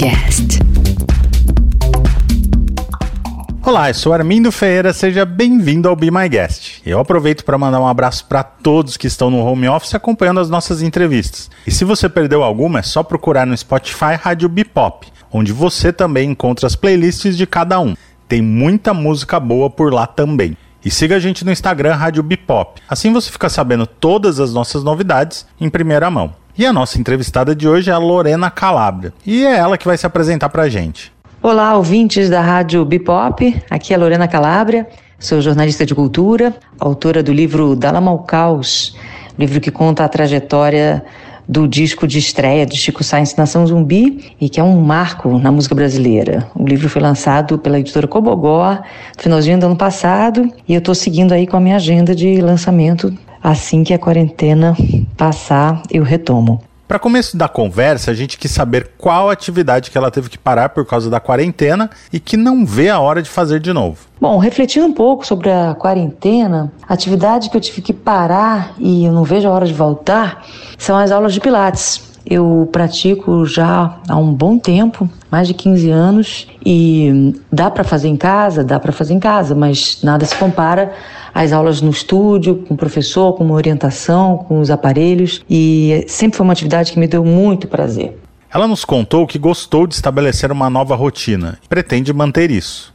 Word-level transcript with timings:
Podcast. 0.00 0.58
Olá, 3.62 3.90
eu 3.90 3.94
sou 3.94 4.14
Armindo 4.14 4.50
Ferreira, 4.50 4.94
seja 4.94 5.26
bem-vindo 5.26 5.90
ao 5.90 5.94
Be 5.94 6.10
My 6.10 6.26
Guest. 6.26 6.80
Eu 6.86 6.98
aproveito 6.98 7.44
para 7.44 7.58
mandar 7.58 7.80
um 7.80 7.86
abraço 7.86 8.24
para 8.24 8.42
todos 8.42 8.96
que 8.96 9.06
estão 9.06 9.30
no 9.30 9.44
home 9.44 9.68
office 9.68 9.94
acompanhando 9.94 10.40
as 10.40 10.48
nossas 10.48 10.80
entrevistas. 10.80 11.50
E 11.66 11.70
se 11.70 11.84
você 11.84 12.08
perdeu 12.08 12.42
alguma, 12.42 12.78
é 12.78 12.82
só 12.82 13.02
procurar 13.02 13.46
no 13.46 13.54
Spotify 13.54 14.14
Rádio 14.18 14.48
Bipop, 14.48 15.06
onde 15.30 15.52
você 15.52 15.92
também 15.92 16.30
encontra 16.30 16.66
as 16.66 16.74
playlists 16.74 17.36
de 17.36 17.46
cada 17.46 17.78
um. 17.78 17.94
Tem 18.26 18.40
muita 18.40 18.94
música 18.94 19.38
boa 19.38 19.68
por 19.68 19.92
lá 19.92 20.06
também. 20.06 20.56
E 20.82 20.90
siga 20.90 21.16
a 21.16 21.20
gente 21.20 21.44
no 21.44 21.52
Instagram 21.52 21.94
Rádio 21.94 22.22
Bipop. 22.22 22.80
Assim 22.88 23.12
você 23.12 23.30
fica 23.30 23.50
sabendo 23.50 23.86
todas 23.86 24.40
as 24.40 24.54
nossas 24.54 24.82
novidades 24.82 25.46
em 25.60 25.68
primeira 25.68 26.10
mão. 26.10 26.39
E 26.58 26.66
a 26.66 26.72
nossa 26.72 26.98
entrevistada 26.98 27.54
de 27.54 27.68
hoje 27.68 27.90
é 27.90 27.92
a 27.92 27.98
Lorena 27.98 28.50
Calabria. 28.50 29.12
E 29.24 29.44
é 29.44 29.56
ela 29.56 29.78
que 29.78 29.86
vai 29.86 29.96
se 29.96 30.04
apresentar 30.04 30.48
para 30.48 30.64
a 30.64 30.68
gente. 30.68 31.12
Olá, 31.42 31.76
ouvintes 31.76 32.28
da 32.28 32.40
Rádio 32.40 32.84
Bipop. 32.84 33.62
Aqui 33.70 33.94
é 33.94 33.96
Lorena 33.96 34.28
Calabria, 34.28 34.86
sou 35.18 35.40
jornalista 35.40 35.86
de 35.86 35.94
cultura, 35.94 36.54
autora 36.78 37.22
do 37.22 37.32
livro 37.32 37.74
Dalama 37.74 38.10
ao 38.10 38.18
Caos, 38.18 38.96
livro 39.38 39.60
que 39.60 39.70
conta 39.70 40.04
a 40.04 40.08
trajetória 40.08 41.02
do 41.48 41.66
disco 41.66 42.06
de 42.06 42.18
estreia 42.18 42.66
de 42.66 42.76
Chico 42.76 43.02
Sainz 43.02 43.34
Nação 43.36 43.66
Zumbi 43.66 44.34
e 44.40 44.48
que 44.48 44.60
é 44.60 44.62
um 44.62 44.80
marco 44.80 45.38
na 45.38 45.50
música 45.50 45.74
brasileira. 45.74 46.46
O 46.54 46.66
livro 46.66 46.88
foi 46.88 47.00
lançado 47.00 47.58
pela 47.58 47.80
editora 47.80 48.06
Cobogó 48.06 48.72
no 48.72 49.22
finalzinho 49.22 49.58
do 49.58 49.66
ano 49.66 49.76
passado 49.76 50.48
e 50.68 50.74
eu 50.74 50.78
estou 50.78 50.94
seguindo 50.94 51.32
aí 51.32 51.46
com 51.46 51.56
a 51.56 51.60
minha 51.60 51.76
agenda 51.76 52.14
de 52.14 52.40
lançamento. 52.40 53.12
Assim 53.42 53.82
que 53.84 53.94
a 53.94 53.98
quarentena 53.98 54.76
passar, 55.16 55.82
eu 55.90 56.02
retomo. 56.02 56.62
Para 56.90 56.98
começo 56.98 57.36
da 57.36 57.48
conversa, 57.48 58.10
a 58.10 58.14
gente 58.14 58.36
quis 58.36 58.50
saber 58.50 58.90
qual 58.98 59.30
atividade 59.30 59.92
que 59.92 59.96
ela 59.96 60.10
teve 60.10 60.28
que 60.28 60.36
parar 60.36 60.70
por 60.70 60.84
causa 60.84 61.08
da 61.08 61.20
quarentena 61.20 61.88
e 62.12 62.18
que 62.18 62.36
não 62.36 62.66
vê 62.66 62.88
a 62.88 62.98
hora 62.98 63.22
de 63.22 63.30
fazer 63.30 63.60
de 63.60 63.72
novo. 63.72 63.98
Bom, 64.20 64.38
refletindo 64.38 64.86
um 64.86 64.92
pouco 64.92 65.24
sobre 65.24 65.48
a 65.52 65.72
quarentena, 65.74 66.72
a 66.88 66.92
atividade 66.92 67.48
que 67.48 67.56
eu 67.56 67.60
tive 67.60 67.80
que 67.80 67.92
parar 67.92 68.74
e 68.76 69.04
eu 69.04 69.12
não 69.12 69.22
vejo 69.22 69.46
a 69.46 69.52
hora 69.52 69.66
de 69.66 69.72
voltar 69.72 70.44
são 70.76 70.98
as 70.98 71.12
aulas 71.12 71.32
de 71.32 71.38
Pilates. 71.38 72.09
Eu 72.26 72.68
pratico 72.70 73.44
já 73.44 73.98
há 74.08 74.16
um 74.16 74.32
bom 74.32 74.58
tempo, 74.58 75.08
mais 75.30 75.48
de 75.48 75.54
15 75.54 75.90
anos, 75.90 76.48
e 76.64 77.34
dá 77.52 77.70
para 77.70 77.84
fazer 77.84 78.08
em 78.08 78.16
casa, 78.16 78.62
dá 78.62 78.78
para 78.78 78.92
fazer 78.92 79.14
em 79.14 79.20
casa, 79.20 79.54
mas 79.54 80.00
nada 80.02 80.24
se 80.24 80.34
compara 80.36 80.92
às 81.34 81.52
aulas 81.52 81.80
no 81.80 81.90
estúdio, 81.90 82.64
com 82.66 82.74
o 82.74 82.76
professor, 82.76 83.32
com 83.34 83.44
uma 83.44 83.54
orientação, 83.54 84.38
com 84.38 84.60
os 84.60 84.70
aparelhos, 84.70 85.42
e 85.48 86.04
sempre 86.08 86.36
foi 86.36 86.44
uma 86.44 86.52
atividade 86.52 86.92
que 86.92 86.98
me 86.98 87.06
deu 87.06 87.24
muito 87.24 87.68
prazer. 87.68 88.18
Ela 88.52 88.66
nos 88.66 88.84
contou 88.84 89.26
que 89.26 89.38
gostou 89.38 89.86
de 89.86 89.94
estabelecer 89.94 90.50
uma 90.50 90.68
nova 90.68 90.96
rotina 90.96 91.56
e 91.64 91.68
pretende 91.68 92.12
manter 92.12 92.50
isso. 92.50 92.92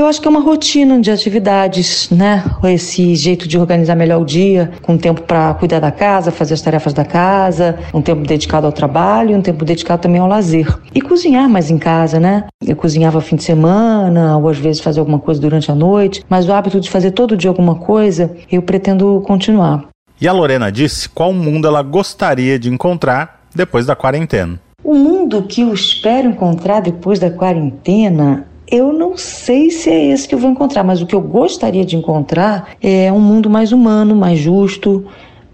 Eu 0.00 0.06
acho 0.06 0.18
que 0.18 0.26
é 0.26 0.30
uma 0.30 0.40
rotina 0.40 0.98
de 0.98 1.10
atividades, 1.10 2.08
né? 2.08 2.42
Esse 2.64 3.14
jeito 3.14 3.46
de 3.46 3.58
organizar 3.58 3.94
melhor 3.94 4.22
o 4.22 4.24
dia, 4.24 4.72
com 4.80 4.96
tempo 4.96 5.20
para 5.20 5.52
cuidar 5.52 5.78
da 5.78 5.90
casa, 5.90 6.30
fazer 6.30 6.54
as 6.54 6.62
tarefas 6.62 6.94
da 6.94 7.04
casa, 7.04 7.78
um 7.92 8.00
tempo 8.00 8.26
dedicado 8.26 8.66
ao 8.66 8.72
trabalho, 8.72 9.36
um 9.36 9.42
tempo 9.42 9.62
dedicado 9.62 10.00
também 10.00 10.18
ao 10.18 10.26
lazer. 10.26 10.66
E 10.94 11.02
cozinhar 11.02 11.50
mais 11.50 11.70
em 11.70 11.76
casa, 11.76 12.18
né? 12.18 12.44
Eu 12.66 12.76
cozinhava 12.76 13.20
fim 13.20 13.36
de 13.36 13.44
semana, 13.44 14.38
ou 14.38 14.48
às 14.48 14.56
vezes 14.56 14.80
fazer 14.80 15.00
alguma 15.00 15.18
coisa 15.18 15.38
durante 15.38 15.70
a 15.70 15.74
noite, 15.74 16.24
mas 16.30 16.48
o 16.48 16.52
hábito 16.54 16.80
de 16.80 16.88
fazer 16.88 17.10
todo 17.10 17.36
dia 17.36 17.50
alguma 17.50 17.74
coisa, 17.74 18.34
eu 18.50 18.62
pretendo 18.62 19.22
continuar. 19.26 19.84
E 20.18 20.26
a 20.26 20.32
Lorena 20.32 20.72
disse 20.72 21.10
qual 21.10 21.30
mundo 21.30 21.68
ela 21.68 21.82
gostaria 21.82 22.58
de 22.58 22.70
encontrar 22.70 23.42
depois 23.54 23.84
da 23.84 23.94
quarentena. 23.94 24.58
O 24.82 24.94
mundo 24.94 25.42
que 25.42 25.60
eu 25.60 25.74
espero 25.74 26.26
encontrar 26.26 26.80
depois 26.80 27.18
da 27.18 27.30
quarentena 27.30 28.46
eu 28.70 28.92
não 28.92 29.16
sei 29.16 29.70
se 29.70 29.90
é 29.90 30.06
esse 30.06 30.28
que 30.28 30.34
eu 30.34 30.38
vou 30.38 30.50
encontrar, 30.50 30.84
mas 30.84 31.02
o 31.02 31.06
que 31.06 31.14
eu 31.14 31.20
gostaria 31.20 31.84
de 31.84 31.96
encontrar 31.96 32.68
é 32.80 33.12
um 33.12 33.20
mundo 33.20 33.50
mais 33.50 33.72
humano, 33.72 34.14
mais 34.14 34.38
justo, 34.38 35.04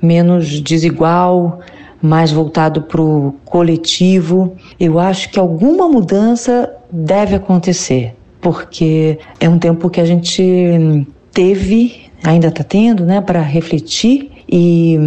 menos 0.02 0.60
desigual, 0.60 1.60
mais 2.00 2.30
voltado 2.30 2.82
para 2.82 3.00
o 3.00 3.34
coletivo. 3.44 4.54
Eu 4.78 4.98
acho 4.98 5.30
que 5.30 5.38
alguma 5.38 5.88
mudança 5.88 6.72
deve 6.92 7.34
acontecer, 7.34 8.14
porque 8.40 9.18
é 9.40 9.48
um 9.48 9.58
tempo 9.58 9.88
que 9.88 10.00
a 10.00 10.04
gente 10.04 11.06
teve, 11.32 12.10
ainda 12.22 12.48
está 12.48 12.62
tendo, 12.62 13.04
né, 13.04 13.20
para 13.20 13.40
refletir 13.40 14.30
e 14.48 14.98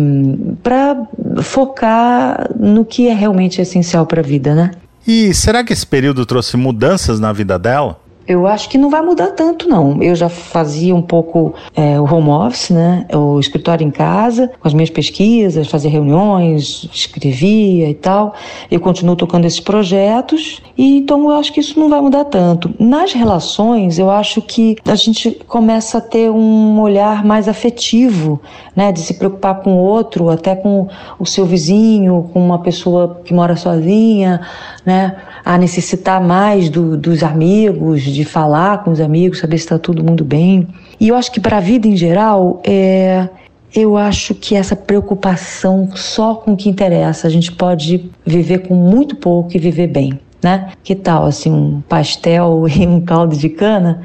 para 0.64 1.08
focar 1.42 2.50
no 2.60 2.84
que 2.84 3.08
é 3.08 3.14
realmente 3.14 3.62
essencial 3.62 4.06
para 4.06 4.22
a 4.22 4.24
vida, 4.24 4.54
né? 4.54 4.72
E 5.12 5.34
será 5.34 5.64
que 5.64 5.74
esse 5.74 5.88
período 5.88 6.24
trouxe 6.24 6.56
mudanças 6.56 7.20
na 7.20 7.34
vida 7.34 7.58
dela? 7.58 8.00
Eu 8.30 8.46
acho 8.46 8.70
que 8.70 8.78
não 8.78 8.92
vai 8.92 9.02
mudar 9.02 9.32
tanto, 9.32 9.68
não. 9.68 10.04
Eu 10.04 10.14
já 10.14 10.30
fazia 10.30 10.96
um 10.96 11.02
pouco 11.02 11.56
é, 11.76 12.00
o 12.00 12.04
home 12.04 12.30
office, 12.30 12.70
né? 12.70 13.08
O 13.12 13.40
escritório 13.40 13.84
em 13.84 13.90
casa, 13.90 14.52
com 14.60 14.68
as 14.68 14.74
minhas 14.76 14.92
pesquisas, 14.92 15.68
fazia 15.68 15.90
reuniões, 15.90 16.88
escrevia 16.94 17.90
e 17.90 17.96
tal. 17.96 18.36
Eu 18.70 18.80
continuo 18.80 19.16
tocando 19.16 19.46
esses 19.46 19.60
projetos, 19.60 20.62
e 20.78 20.98
então 20.98 21.24
eu 21.24 21.40
acho 21.40 21.52
que 21.52 21.60
isso 21.60 21.80
não 21.80 21.90
vai 21.90 22.00
mudar 22.02 22.24
tanto. 22.26 22.72
Nas 22.78 23.14
relações, 23.14 23.98
eu 23.98 24.12
acho 24.12 24.44
que 24.44 24.78
a 24.86 24.94
gente 24.94 25.32
começa 25.48 25.98
a 25.98 26.02
ter 26.02 26.30
um 26.30 26.80
olhar 26.80 27.26
mais 27.26 27.48
afetivo, 27.48 28.40
né? 28.76 28.92
De 28.92 29.00
se 29.00 29.16
preocupar 29.16 29.56
com 29.62 29.74
o 29.74 29.78
outro, 29.80 30.30
até 30.30 30.56
com 30.56 30.88
o 31.18 31.26
seu 31.26 31.48
vizinho, 31.48 32.30
com 32.32 32.46
uma 32.46 32.60
pessoa 32.60 33.22
que 33.26 33.34
mora 33.34 33.56
sozinha, 33.56 34.42
né? 34.86 35.16
A 35.44 35.58
necessitar 35.58 36.22
mais 36.22 36.70
do, 36.70 36.96
dos 36.96 37.24
amigos, 37.24 38.04
de 38.04 38.19
falar 38.26 38.84
com 38.84 38.92
os 38.92 39.00
amigos, 39.00 39.40
saber 39.40 39.58
se 39.58 39.66
está 39.66 39.80
todo 39.80 40.04
mundo 40.04 40.24
bem. 40.24 40.68
E 41.00 41.08
eu 41.08 41.16
acho 41.16 41.32
que 41.32 41.40
para 41.40 41.58
a 41.58 41.62
vida 41.62 41.88
em 41.88 41.96
geral, 41.96 42.62
é, 42.66 43.28
eu 43.74 43.98
acho 43.98 44.34
que 44.34 44.56
essa 44.56 44.76
preocupação 44.76 45.90
só 45.96 46.36
com 46.36 46.54
o 46.54 46.58
que 46.58 46.70
interessa, 46.70 47.28
a 47.28 47.30
gente 47.30 47.52
pode 47.52 48.10
viver 48.26 48.68
com 48.68 48.74
muito 48.74 49.16
pouco 49.16 49.56
e 49.56 49.60
viver 49.60 49.88
bem, 49.88 50.20
né? 50.42 50.72
Que 50.84 50.96
tal 50.96 51.26
assim 51.26 51.52
um 51.52 51.82
pastel 51.82 52.66
e 52.70 52.86
um 52.88 53.02
caldo 53.02 53.36
de 53.36 53.50
cana? 53.50 54.02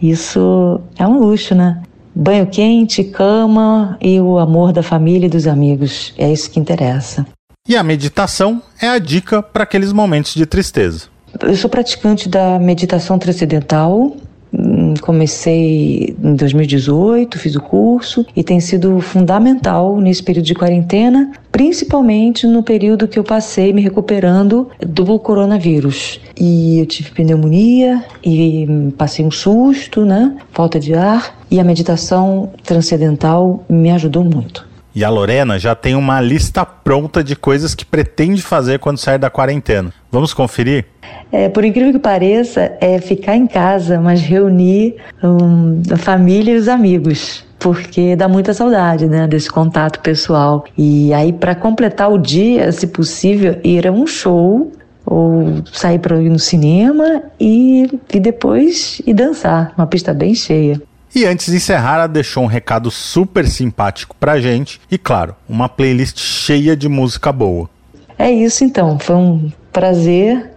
Isso 0.00 0.80
é 0.98 1.06
um 1.06 1.18
luxo, 1.18 1.54
né? 1.54 1.80
Banho 2.14 2.46
quente, 2.46 3.02
cama 3.02 3.96
e 4.00 4.20
o 4.20 4.38
amor 4.38 4.72
da 4.72 4.82
família 4.82 5.26
e 5.26 5.30
dos 5.30 5.46
amigos. 5.46 6.14
É 6.16 6.30
isso 6.30 6.50
que 6.50 6.60
interessa. 6.60 7.26
E 7.66 7.76
a 7.76 7.82
meditação 7.82 8.62
é 8.80 8.88
a 8.88 8.98
dica 8.98 9.42
para 9.42 9.64
aqueles 9.64 9.92
momentos 9.92 10.34
de 10.34 10.44
tristeza. 10.44 11.13
Eu 11.42 11.56
sou 11.56 11.68
praticante 11.68 12.28
da 12.28 12.58
meditação 12.58 13.18
transcendental. 13.18 14.16
Hum, 14.56 14.94
comecei 15.00 16.14
em 16.22 16.36
2018, 16.36 17.38
fiz 17.40 17.56
o 17.56 17.60
curso 17.60 18.24
e 18.36 18.44
tem 18.44 18.60
sido 18.60 19.00
fundamental 19.00 20.00
nesse 20.00 20.22
período 20.22 20.44
de 20.44 20.54
quarentena, 20.54 21.32
principalmente 21.50 22.46
no 22.46 22.62
período 22.62 23.08
que 23.08 23.18
eu 23.18 23.24
passei 23.24 23.72
me 23.72 23.82
recuperando 23.82 24.70
do 24.78 25.18
coronavírus. 25.18 26.20
E 26.38 26.78
eu 26.78 26.86
tive 26.86 27.10
pneumonia 27.10 28.04
e 28.24 28.92
passei 28.96 29.24
um 29.24 29.30
susto, 29.30 30.04
né? 30.04 30.36
Falta 30.52 30.78
de 30.78 30.94
ar. 30.94 31.36
E 31.50 31.58
a 31.58 31.64
meditação 31.64 32.52
transcendental 32.62 33.64
me 33.68 33.90
ajudou 33.90 34.22
muito. 34.22 34.74
E 34.94 35.02
a 35.02 35.10
Lorena 35.10 35.58
já 35.58 35.74
tem 35.74 35.96
uma 35.96 36.20
lista 36.20 36.64
pronta 36.64 37.24
de 37.24 37.34
coisas 37.34 37.74
que 37.74 37.84
pretende 37.84 38.40
fazer 38.40 38.78
quando 38.78 38.98
sair 38.98 39.18
da 39.18 39.28
quarentena. 39.28 39.92
Vamos 40.10 40.32
conferir? 40.32 40.84
É, 41.32 41.48
por 41.48 41.64
incrível 41.64 41.92
que 41.92 41.98
pareça, 41.98 42.72
é 42.80 42.98
ficar 42.98 43.36
em 43.36 43.46
casa, 43.46 44.00
mas 44.00 44.20
reunir 44.20 44.96
um, 45.22 45.82
a 45.92 45.96
família 45.96 46.52
e 46.52 46.56
os 46.56 46.68
amigos 46.68 47.44
porque 47.64 48.14
dá 48.14 48.28
muita 48.28 48.52
saudade, 48.52 49.08
né, 49.08 49.26
desse 49.26 49.50
contato 49.50 50.00
pessoal. 50.00 50.66
E 50.76 51.14
aí 51.14 51.32
para 51.32 51.54
completar 51.54 52.12
o 52.12 52.18
dia, 52.18 52.70
se 52.70 52.86
possível, 52.86 53.58
ir 53.64 53.86
a 53.86 53.90
um 53.90 54.06
show 54.06 54.70
ou 55.06 55.62
sair 55.72 55.98
para 55.98 56.20
ir 56.20 56.28
no 56.28 56.38
cinema 56.38 57.22
e, 57.40 57.88
e 58.12 58.20
depois 58.20 59.00
ir 59.06 59.14
dançar, 59.14 59.72
uma 59.78 59.86
pista 59.86 60.12
bem 60.12 60.34
cheia. 60.34 60.78
E 61.14 61.24
antes 61.24 61.46
de 61.46 61.56
encerrar, 61.56 61.94
ela 61.94 62.06
deixou 62.06 62.42
um 62.42 62.48
recado 62.48 62.90
super 62.90 63.46
simpático 63.46 64.16
pra 64.20 64.40
gente 64.40 64.80
e, 64.90 64.98
claro, 64.98 65.34
uma 65.48 65.68
playlist 65.68 66.18
cheia 66.18 66.76
de 66.76 66.88
música 66.88 67.32
boa. 67.32 67.70
É 68.18 68.30
isso 68.30 68.64
então, 68.64 68.98
foi 68.98 69.16
um 69.16 69.52
prazer 69.72 70.50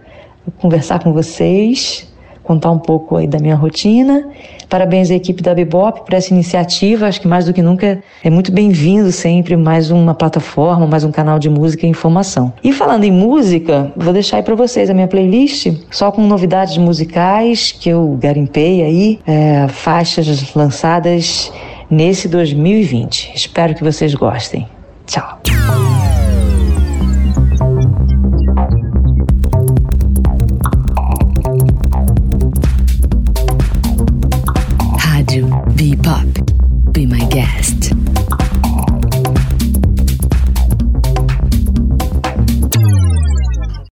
conversar 0.58 1.02
com 1.02 1.12
vocês, 1.12 2.08
contar 2.42 2.70
um 2.70 2.78
pouco 2.78 3.16
aí 3.16 3.26
da 3.26 3.38
minha 3.38 3.54
rotina. 3.54 4.26
Parabéns 4.68 5.10
à 5.10 5.14
equipe 5.14 5.42
da 5.42 5.54
Bebop 5.54 6.04
por 6.04 6.14
essa 6.14 6.32
iniciativa. 6.32 7.06
Acho 7.06 7.20
que 7.20 7.28
mais 7.28 7.44
do 7.44 7.52
que 7.52 7.62
nunca 7.62 8.00
é 8.22 8.30
muito 8.30 8.50
bem-vindo 8.52 9.10
sempre 9.12 9.56
mais 9.56 9.90
uma 9.90 10.14
plataforma, 10.14 10.86
mais 10.86 11.04
um 11.04 11.10
canal 11.10 11.38
de 11.38 11.50
música 11.50 11.86
e 11.86 11.88
informação. 11.90 12.52
E 12.62 12.72
falando 12.72 13.04
em 13.04 13.12
música, 13.12 13.92
vou 13.96 14.12
deixar 14.12 14.38
aí 14.38 14.42
para 14.42 14.54
vocês 14.54 14.88
a 14.88 14.94
minha 14.94 15.08
playlist 15.08 15.74
só 15.90 16.10
com 16.10 16.26
novidades 16.26 16.76
musicais 16.78 17.72
que 17.72 17.88
eu 17.90 18.18
garimpei 18.20 18.82
aí, 18.82 19.20
é, 19.26 19.68
faixas 19.68 20.54
lançadas 20.54 21.52
nesse 21.90 22.28
2020. 22.28 23.32
Espero 23.34 23.74
que 23.74 23.82
vocês 23.82 24.14
gostem. 24.14 24.66
Tchau. 25.06 25.57